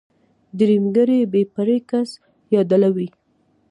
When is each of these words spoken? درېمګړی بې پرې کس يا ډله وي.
درېمګړی 0.57 1.19
بې 1.31 1.41
پرې 1.53 1.77
کس 1.89 2.09
يا 2.53 2.61
ډله 2.69 2.89
وي. 2.95 3.07